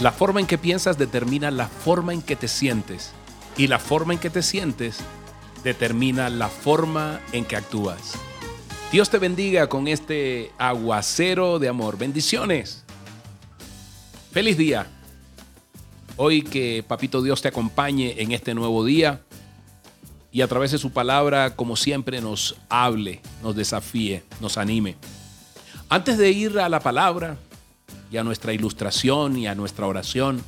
[0.00, 3.12] La forma en que piensas determina la forma en que te sientes
[3.58, 5.00] y la forma en que te sientes
[5.62, 8.14] determina la forma en que actúas.
[8.90, 11.98] Dios te bendiga con este aguacero de amor.
[11.98, 12.82] Bendiciones.
[14.32, 14.86] Feliz día.
[16.16, 19.20] Hoy que Papito Dios te acompañe en este nuevo día
[20.32, 24.96] y a través de su palabra, como siempre, nos hable, nos desafíe, nos anime.
[25.90, 27.36] Antes de ir a la palabra
[28.10, 30.42] y a nuestra ilustración y a nuestra oración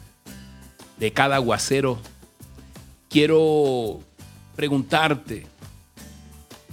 [0.99, 1.99] de cada aguacero,
[3.09, 4.01] quiero
[4.57, 5.47] preguntarte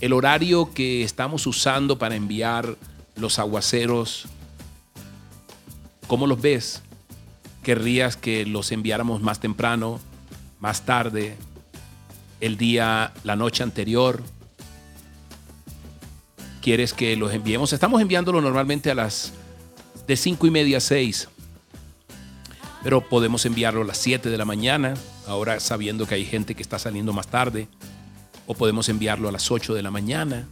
[0.02, 2.75] el horario que estamos usando para enviar
[3.15, 4.27] los aguaceros.
[6.07, 6.81] ¿Cómo los ves?
[7.63, 9.99] ¿Querrías que los enviáramos más temprano,
[10.59, 11.37] más tarde,
[12.40, 14.24] el día, la noche anterior?
[16.62, 17.74] ¿Quieres que los enviemos?
[17.74, 19.34] Estamos enviándolo normalmente a las
[20.10, 21.29] de 5 y media a 6.
[22.82, 24.96] Pero podemos enviarlo a las 7 de la mañana,
[25.27, 27.68] ahora sabiendo que hay gente que está saliendo más tarde.
[28.48, 30.48] O podemos enviarlo a las 8 de la mañana.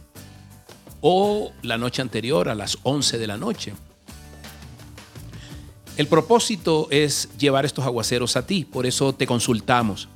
[1.00, 3.72] O la noche anterior a las 11 de la noche.
[5.96, 10.08] El propósito es llevar estos aguaceros a ti, por eso te consultamos.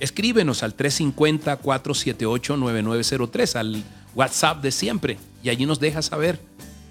[0.00, 6.40] Escríbenos al 350-478-9903, al WhatsApp de siempre, y allí nos dejas saber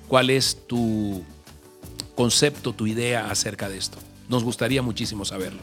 [0.07, 1.25] cuál es tu
[2.17, 3.99] concepto, tu idea acerca de esto.
[4.27, 5.61] Nos gustaría muchísimo saberlo.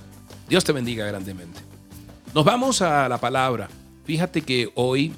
[0.48, 1.60] Dios te bendiga grandemente.
[2.32, 3.68] Nos vamos a la palabra.
[4.04, 5.12] Fíjate que hoy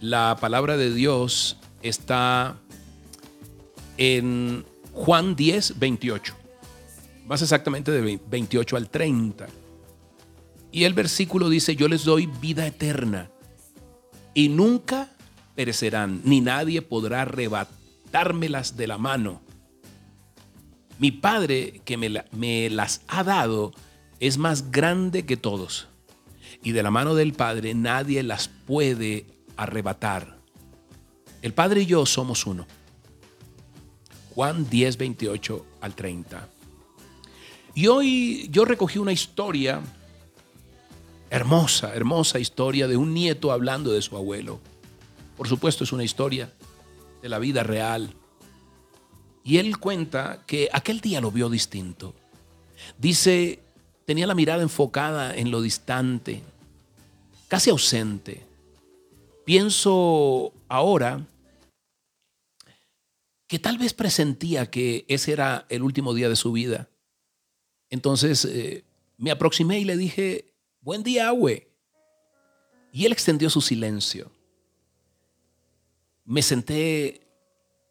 [0.00, 2.56] la palabra de Dios está
[3.96, 6.34] en Juan 10, 28.
[7.26, 9.46] Más exactamente de 28 al 30.
[10.72, 13.30] Y el versículo dice, yo les doy vida eterna
[14.34, 15.10] y nunca
[15.54, 19.40] perecerán, ni nadie podrá arrebatármelas de la mano.
[21.00, 23.72] Mi Padre que me, las ha dado
[24.20, 25.88] es más grande que todos,
[26.62, 30.38] y de la mano del Padre nadie las puede arrebatar.
[31.40, 32.66] El Padre y yo somos uno.
[34.34, 36.48] Juan 10, 28 al 30.
[37.74, 39.80] Y hoy yo recogí una historia
[41.30, 44.58] Hermosa, hermosa historia de un nieto hablando de su abuelo.
[45.36, 46.52] Por supuesto es una historia
[47.22, 48.12] de la vida real.
[49.50, 52.14] Y él cuenta que aquel día lo vio distinto.
[52.98, 53.58] Dice,
[54.04, 56.40] tenía la mirada enfocada en lo distante,
[57.48, 58.46] casi ausente.
[59.44, 61.26] Pienso ahora
[63.48, 66.88] que tal vez presentía que ese era el último día de su vida.
[67.88, 68.84] Entonces eh,
[69.16, 70.44] me aproximé y le dije,
[70.80, 71.66] Buen día, güey.
[72.92, 74.30] Y él extendió su silencio.
[76.24, 77.29] Me senté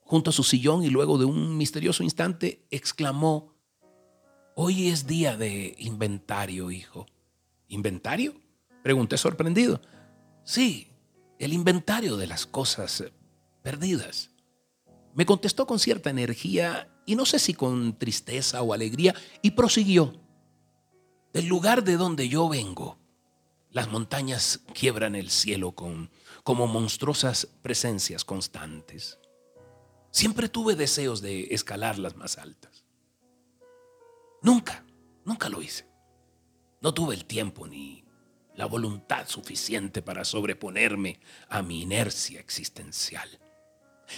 [0.10, 3.54] junto a su sillón y luego de un misterioso instante exclamó,
[4.56, 7.06] hoy es día de inventario, hijo.
[7.68, 8.34] ¿Inventario?
[8.82, 9.80] Pregunté sorprendido.
[10.44, 10.88] Sí,
[11.38, 13.04] el inventario de las cosas
[13.62, 14.32] perdidas.
[15.14, 20.20] Me contestó con cierta energía y no sé si con tristeza o alegría y prosiguió.
[21.34, 22.98] Del lugar de donde yo vengo,
[23.70, 26.10] las montañas quiebran el cielo con,
[26.44, 29.19] como monstruosas presencias constantes.
[30.12, 32.86] Siempre tuve deseos de escalar las más altas.
[34.42, 34.86] Nunca,
[35.26, 35.88] nunca lo hice.
[36.82, 38.06] No tuve el tiempo ni
[38.56, 43.30] la voluntad suficiente para sobreponerme a mi inercia existencial.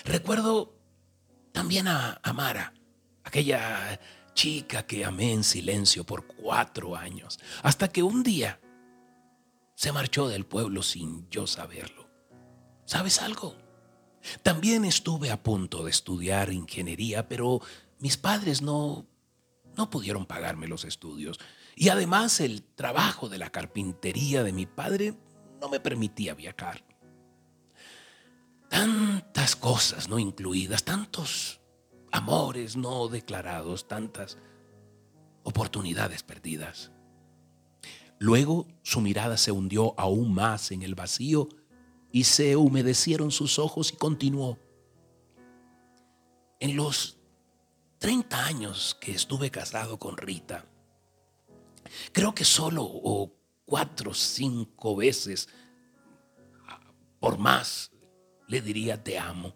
[0.06, 0.76] Recuerdo
[1.52, 2.74] también a Amara,
[3.24, 4.00] aquella
[4.34, 8.60] chica que amé en silencio por cuatro años, hasta que un día
[9.76, 12.10] se marchó del pueblo sin yo saberlo.
[12.86, 13.56] ¿Sabes algo?
[14.44, 17.62] También estuve a punto de estudiar ingeniería, pero
[18.00, 19.06] mis padres no,
[19.76, 21.40] no pudieron pagarme los estudios.
[21.76, 25.16] Y además el trabajo de la carpintería de mi padre
[25.60, 26.84] no me permitía viajar.
[28.70, 31.60] Tantas cosas no incluidas, tantos
[32.12, 34.38] amores no declarados, tantas
[35.44, 36.92] oportunidades perdidas.
[38.20, 41.50] Luego su mirada se hundió aún más en el vacío
[42.12, 44.58] y se humedecieron sus ojos y continuó.
[46.60, 47.18] En los
[48.00, 50.66] 30 años que estuve casado con Rita,
[52.12, 53.32] creo que solo o
[53.66, 55.48] cuatro o cinco veces
[57.20, 57.92] por más
[58.48, 59.54] le diría te amo.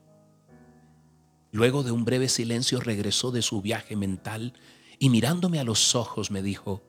[1.52, 4.54] Luego de un breve silencio regresó de su viaje mental
[5.00, 6.84] y mirándome a los ojos me dijo,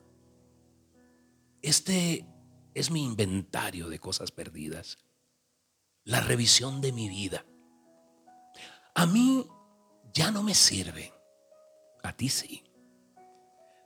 [1.63, 2.27] este
[2.75, 4.99] es mi inventario de cosas perdidas,
[6.07, 7.45] la revisión de mi vida.
[8.95, 9.47] A mí
[10.15, 11.13] ya no me sirve,
[12.03, 12.63] a ti sí.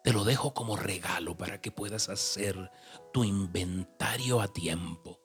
[0.04, 2.70] te lo dejo como regalo para que puedas hacer
[3.12, 5.18] tu inventario a tiempo.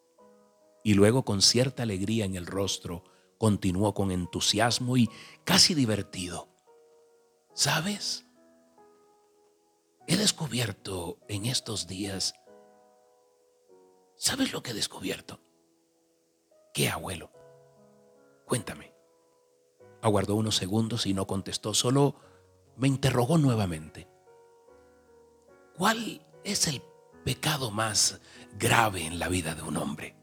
[0.84, 3.04] Y luego con cierta alegría en el rostro,
[3.38, 5.10] continuó con entusiasmo y
[5.44, 6.48] casi divertido.
[7.54, 8.26] ¿Sabes?
[10.08, 12.36] He descubierto en estos días,
[14.16, 15.45] ¿sabes lo que he descubierto?
[16.76, 17.32] ¿Qué, abuelo?
[18.46, 18.92] Cuéntame.
[20.02, 22.16] Aguardó unos segundos y no contestó, solo
[22.76, 24.10] me interrogó nuevamente.
[25.78, 26.82] ¿Cuál es el
[27.24, 28.20] pecado más
[28.60, 30.18] grave en la vida de un hombre?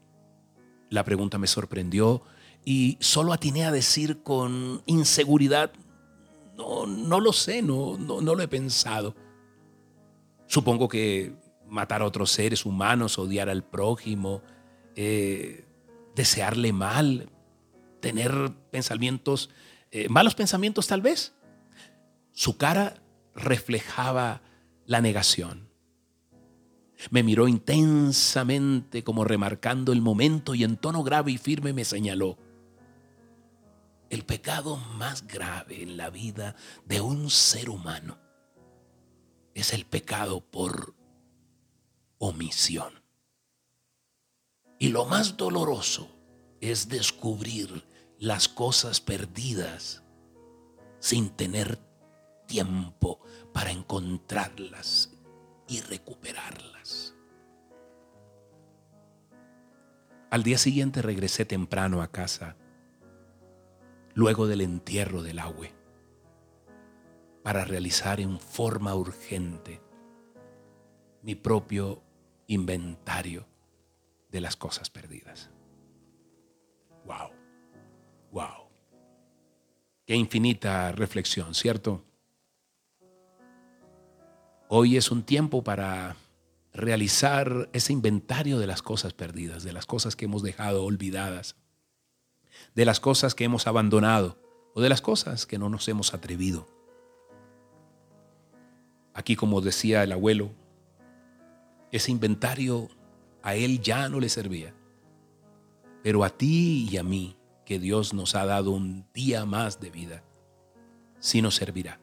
[0.91, 2.21] La pregunta me sorprendió
[2.63, 5.73] y solo atiné a decir con inseguridad,
[6.55, 9.15] no, no lo sé, no, no, lo he pensado.
[10.45, 11.35] Supongo que
[11.67, 14.43] matar a otros seres humanos, odiar al prójimo,
[14.95, 15.65] eh,
[16.15, 17.29] desearle mal,
[17.99, 19.49] tener pensamientos,
[19.91, 21.33] eh, malos pensamientos tal vez.
[22.31, 23.03] Su cara
[23.35, 24.41] reflejaba
[24.85, 25.69] la negación.
[27.09, 32.37] Me miró intensamente como remarcando el momento y en tono grave y firme me señaló.
[34.09, 36.55] El pecado más grave en la vida
[36.85, 38.19] de un ser humano
[39.53, 40.95] es el pecado por
[42.19, 43.02] omisión.
[44.83, 46.09] Y lo más doloroso
[46.59, 47.85] es descubrir
[48.19, 50.03] las cosas perdidas
[50.99, 51.79] sin tener
[52.47, 53.21] tiempo
[53.53, 55.17] para encontrarlas
[55.69, 57.15] y recuperarlas.
[60.29, 62.57] Al día siguiente regresé temprano a casa,
[64.15, 65.67] luego del entierro del agua,
[67.41, 69.81] para realizar en forma urgente
[71.21, 72.03] mi propio
[72.47, 73.52] inventario
[74.33, 75.51] de las cosas perdidas.
[77.05, 77.29] Wow,
[78.31, 78.67] wow.
[80.05, 82.03] Qué infinita reflexión, ¿cierto?
[84.67, 86.15] Hoy es un tiempo para
[86.73, 91.55] realizar ese inventario de las cosas perdidas, de las cosas que hemos dejado olvidadas,
[92.73, 94.39] de las cosas que hemos abandonado
[94.73, 96.67] o de las cosas que no nos hemos atrevido.
[99.13, 100.49] Aquí, como decía el abuelo,
[101.91, 102.89] ese inventario
[103.43, 104.73] a él ya no le servía,
[106.01, 109.89] pero a ti y a mí, que Dios nos ha dado un día más de
[109.89, 110.23] vida,
[111.19, 111.99] sí nos servirá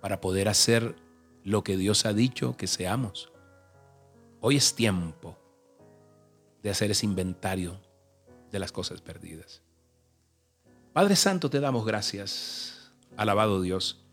[0.00, 0.96] para poder hacer
[1.44, 3.32] lo que Dios ha dicho que seamos.
[4.40, 5.36] Hoy es tiempo
[6.62, 7.80] de hacer ese inventario
[8.50, 9.62] de las cosas perdidas.
[10.92, 12.92] Padre Santo, te damos gracias.
[13.16, 14.04] Alabado Dios.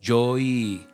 [0.00, 0.86] Yo hoy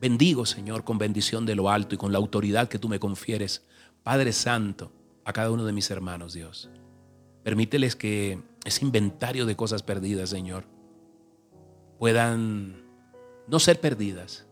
[0.00, 3.64] bendigo, Señor, con bendición de lo alto y con la autoridad que tú me confieres,
[4.02, 4.92] Padre Santo,
[5.24, 6.70] a cada uno de mis hermanos, Dios.
[7.42, 10.64] Permíteles que ese inventario de cosas perdidas, Señor,
[11.98, 12.84] puedan
[13.48, 14.46] no ser perdidas,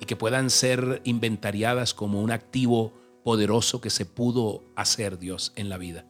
[0.00, 2.92] y que puedan ser inventariadas como un activo
[3.24, 6.06] poderoso que se pudo hacer Dios en la vida.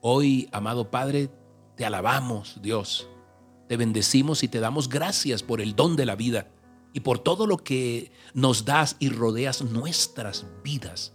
[0.00, 1.30] Hoy, amado Padre,
[1.76, 3.08] te alabamos, Dios.
[3.68, 6.48] Te bendecimos y te damos gracias por el don de la vida
[6.94, 11.12] y por todo lo que nos das y rodeas nuestras vidas.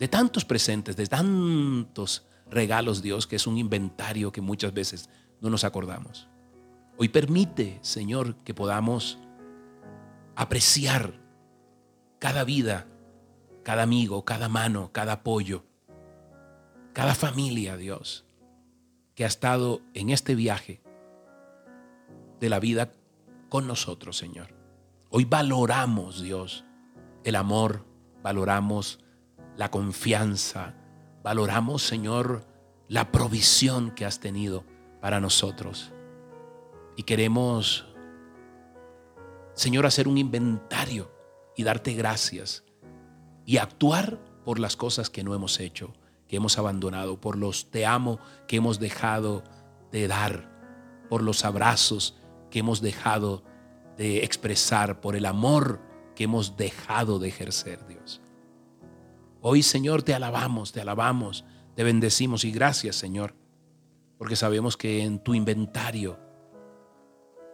[0.00, 5.08] De tantos presentes, de tantos regalos, Dios, que es un inventario que muchas veces
[5.40, 6.26] no nos acordamos.
[6.96, 9.20] Hoy permite, Señor, que podamos
[10.34, 11.14] apreciar
[12.18, 12.88] cada vida,
[13.62, 15.64] cada amigo, cada mano, cada apoyo,
[16.92, 18.24] cada familia, Dios,
[19.14, 20.80] que ha estado en este viaje
[22.40, 22.92] de la vida
[23.48, 24.54] con nosotros, Señor.
[25.10, 26.64] Hoy valoramos, Dios,
[27.24, 27.84] el amor,
[28.22, 29.00] valoramos
[29.56, 30.74] la confianza,
[31.22, 32.46] valoramos, Señor,
[32.88, 34.64] la provisión que has tenido
[35.00, 35.92] para nosotros.
[36.96, 37.88] Y queremos
[39.58, 41.10] Señor, hacer un inventario
[41.56, 42.62] y darte gracias
[43.44, 45.94] y actuar por las cosas que no hemos hecho,
[46.28, 49.42] que hemos abandonado, por los te amo que hemos dejado
[49.90, 50.48] de dar,
[51.10, 52.17] por los abrazos
[52.50, 53.42] que hemos dejado
[53.96, 55.80] de expresar, por el amor
[56.14, 58.20] que hemos dejado de ejercer, Dios.
[59.40, 63.34] Hoy, Señor, te alabamos, te alabamos, te bendecimos y gracias, Señor,
[64.18, 66.18] porque sabemos que en tu inventario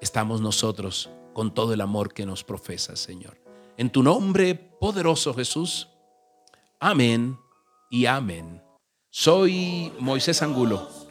[0.01, 3.39] estamos nosotros con todo el amor que nos profesa, Señor.
[3.77, 5.89] En tu nombre poderoso, Jesús.
[6.79, 7.39] Amén
[7.91, 8.63] y amén.
[9.11, 11.04] Soy Moisés Angulo.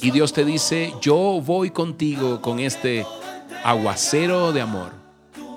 [0.00, 3.04] Y Dios te dice, yo voy contigo con este
[3.64, 4.92] aguacero de amor.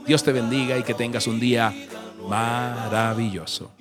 [0.05, 1.73] Dios te bendiga y que tengas un día
[2.27, 3.71] maravilloso.